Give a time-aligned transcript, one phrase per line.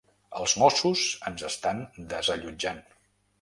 [0.43, 1.83] Els mossos ens estan
[2.15, 2.83] desallotjant.